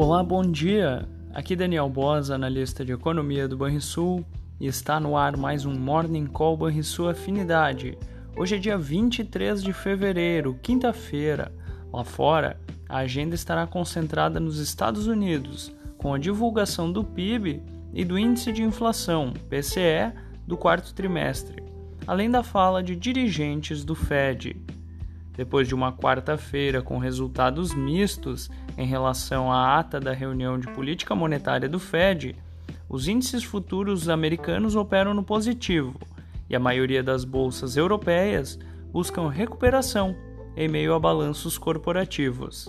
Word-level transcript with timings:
Olá, 0.00 0.22
bom 0.22 0.42
dia! 0.42 1.08
Aqui 1.34 1.56
Daniel 1.56 1.88
Bosa, 1.88 2.36
analista 2.36 2.84
de 2.84 2.92
economia 2.92 3.48
do 3.48 3.56
Banrisul, 3.56 4.24
e 4.60 4.68
está 4.68 5.00
no 5.00 5.16
ar 5.16 5.36
mais 5.36 5.64
um 5.66 5.74
Morning 5.76 6.26
Call 6.26 6.56
Banrisul 6.56 7.08
Afinidade. 7.08 7.98
Hoje 8.36 8.54
é 8.54 8.58
dia 8.60 8.78
23 8.78 9.60
de 9.60 9.72
fevereiro, 9.72 10.56
quinta-feira. 10.62 11.50
Lá 11.92 12.04
fora, 12.04 12.60
a 12.88 12.98
agenda 12.98 13.34
estará 13.34 13.66
concentrada 13.66 14.38
nos 14.38 14.60
Estados 14.60 15.08
Unidos, 15.08 15.74
com 15.96 16.14
a 16.14 16.18
divulgação 16.18 16.92
do 16.92 17.02
PIB 17.02 17.60
e 17.92 18.04
do 18.04 18.16
índice 18.16 18.52
de 18.52 18.62
inflação, 18.62 19.32
PCE, 19.50 20.12
do 20.46 20.56
quarto 20.56 20.94
trimestre, 20.94 21.60
além 22.06 22.30
da 22.30 22.44
fala 22.44 22.84
de 22.84 22.94
dirigentes 22.94 23.84
do 23.84 23.96
Fed. 23.96 24.64
Depois 25.38 25.68
de 25.68 25.74
uma 25.74 25.92
quarta-feira 25.92 26.82
com 26.82 26.98
resultados 26.98 27.72
mistos 27.72 28.50
em 28.76 28.84
relação 28.84 29.52
à 29.52 29.78
ata 29.78 30.00
da 30.00 30.12
reunião 30.12 30.58
de 30.58 30.66
política 30.72 31.14
monetária 31.14 31.68
do 31.68 31.78
Fed, 31.78 32.34
os 32.88 33.06
índices 33.06 33.44
futuros 33.44 34.08
americanos 34.08 34.74
operam 34.74 35.14
no 35.14 35.22
positivo 35.22 35.94
e 36.50 36.56
a 36.56 36.58
maioria 36.58 37.04
das 37.04 37.22
bolsas 37.24 37.76
europeias 37.76 38.58
buscam 38.92 39.28
recuperação 39.28 40.16
em 40.56 40.66
meio 40.66 40.92
a 40.92 40.98
balanços 40.98 41.56
corporativos. 41.56 42.66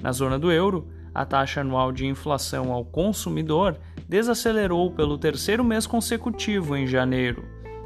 Na 0.00 0.10
zona 0.10 0.38
do 0.38 0.50
euro, 0.50 0.88
a 1.14 1.26
taxa 1.26 1.60
anual 1.60 1.92
de 1.92 2.06
inflação 2.06 2.72
ao 2.72 2.82
consumidor 2.82 3.76
desacelerou 4.08 4.90
pelo 4.90 5.18
terceiro 5.18 5.62
mês 5.62 5.86
consecutivo 5.86 6.74
em 6.78 6.86
janeiro, 6.86 7.44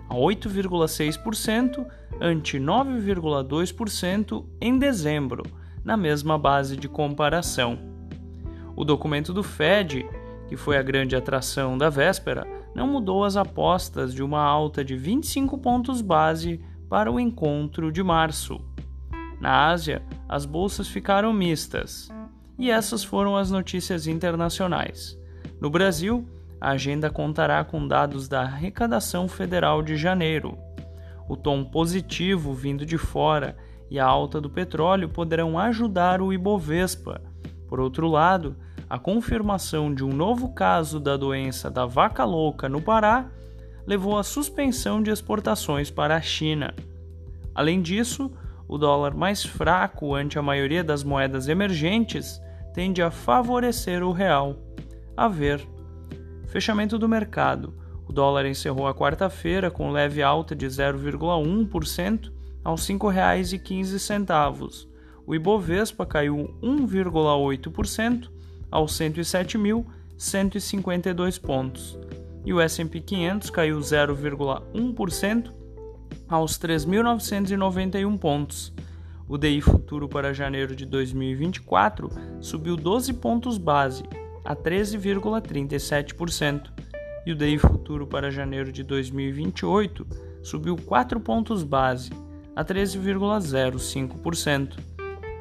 a 0.08 0.14
8,6% 0.14 1.84
ante 2.24 2.58
9,2% 2.58 4.46
em 4.58 4.78
dezembro, 4.78 5.42
na 5.84 5.94
mesma 5.94 6.38
base 6.38 6.74
de 6.74 6.88
comparação. 6.88 7.78
O 8.74 8.82
documento 8.82 9.30
do 9.34 9.42
Fed, 9.42 10.06
que 10.48 10.56
foi 10.56 10.78
a 10.78 10.82
grande 10.82 11.14
atração 11.14 11.76
da 11.76 11.90
véspera, 11.90 12.46
não 12.74 12.86
mudou 12.88 13.24
as 13.24 13.36
apostas 13.36 14.14
de 14.14 14.22
uma 14.22 14.40
alta 14.40 14.82
de 14.82 14.96
25 14.96 15.58
pontos 15.58 16.00
base 16.00 16.64
para 16.88 17.12
o 17.12 17.20
encontro 17.20 17.92
de 17.92 18.02
março. 18.02 18.58
Na 19.38 19.68
Ásia, 19.68 20.02
as 20.26 20.46
bolsas 20.46 20.88
ficaram 20.88 21.30
mistas. 21.30 22.08
E 22.58 22.70
essas 22.70 23.04
foram 23.04 23.36
as 23.36 23.50
notícias 23.50 24.06
internacionais. 24.06 25.18
No 25.60 25.68
Brasil, 25.68 26.26
a 26.58 26.70
agenda 26.70 27.10
contará 27.10 27.62
com 27.64 27.86
dados 27.86 28.28
da 28.28 28.40
arrecadação 28.40 29.28
federal 29.28 29.82
de 29.82 29.94
janeiro. 29.94 30.56
O 31.28 31.36
tom 31.36 31.64
positivo 31.64 32.52
vindo 32.52 32.84
de 32.84 32.98
fora 32.98 33.56
e 33.90 33.98
a 33.98 34.04
alta 34.04 34.40
do 34.40 34.50
petróleo 34.50 35.08
poderão 35.08 35.58
ajudar 35.58 36.20
o 36.20 36.32
Ibovespa. 36.32 37.20
Por 37.68 37.80
outro 37.80 38.08
lado, 38.08 38.56
a 38.88 38.98
confirmação 38.98 39.94
de 39.94 40.04
um 40.04 40.12
novo 40.12 40.52
caso 40.52 41.00
da 41.00 41.16
doença 41.16 41.70
da 41.70 41.86
vaca 41.86 42.24
louca 42.24 42.68
no 42.68 42.80
Pará 42.80 43.30
levou 43.86 44.18
à 44.18 44.22
suspensão 44.22 45.02
de 45.02 45.10
exportações 45.10 45.90
para 45.90 46.16
a 46.16 46.20
China. 46.20 46.74
Além 47.54 47.80
disso, 47.80 48.30
o 48.66 48.78
dólar 48.78 49.14
mais 49.14 49.44
fraco 49.44 50.14
ante 50.14 50.38
a 50.38 50.42
maioria 50.42 50.82
das 50.82 51.04
moedas 51.04 51.48
emergentes 51.48 52.40
tende 52.72 53.02
a 53.02 53.10
favorecer 53.10 54.02
o 54.02 54.12
real. 54.12 54.56
A 55.16 55.28
ver. 55.28 55.66
Fechamento 56.48 56.98
do 56.98 57.08
mercado. 57.08 57.74
O 58.06 58.12
dólar 58.12 58.46
encerrou 58.46 58.86
a 58.86 58.94
quarta-feira 58.94 59.68
com 59.70 59.90
leve 59.90 60.22
alta 60.22 60.54
de 60.54 60.66
0,1% 60.66 62.30
aos 62.62 62.86
R$ 62.88 62.94
5,15. 62.94 64.86
O 65.26 65.34
Ibovespa 65.34 66.04
caiu 66.04 66.54
1,8% 66.62 68.28
aos 68.70 68.92
107.152 68.92 71.40
pontos. 71.40 71.98
E 72.44 72.52
o 72.52 72.60
S&P 72.60 73.00
500 73.00 73.48
caiu 73.50 73.78
0,1% 73.78 75.50
aos 76.28 76.58
3.991 76.58 78.18
pontos. 78.18 78.70
O 79.26 79.38
DI 79.38 79.62
futuro 79.62 80.06
para 80.06 80.34
janeiro 80.34 80.76
de 80.76 80.84
2024 80.84 82.10
subiu 82.40 82.76
12 82.76 83.14
pontos 83.14 83.56
base 83.56 84.04
a 84.44 84.54
13,37% 84.54 86.70
e 87.26 87.32
o 87.32 87.34
DI 87.34 87.58
futuro 87.58 88.06
para 88.06 88.30
janeiro 88.30 88.70
de 88.70 88.82
2028 88.82 90.06
subiu 90.42 90.76
4 90.76 91.18
pontos 91.20 91.62
base 91.62 92.10
a 92.54 92.64
13,05%. 92.64 94.78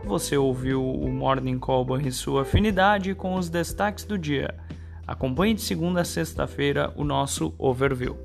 Você 0.05 0.35
ouviu 0.35 0.83
o 0.83 1.09
Morning 1.09 1.59
Call 1.59 1.99
em 1.99 2.11
sua 2.11 2.41
afinidade 2.41 3.13
com 3.13 3.35
os 3.35 3.49
destaques 3.49 4.03
do 4.03 4.17
dia. 4.17 4.53
Acompanhe 5.05 5.53
de 5.53 5.61
segunda 5.61 6.01
a 6.01 6.05
sexta-feira 6.05 6.91
o 6.95 7.03
nosso 7.03 7.53
overview. 7.57 8.17